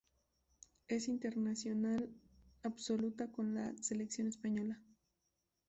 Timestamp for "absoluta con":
2.63-3.53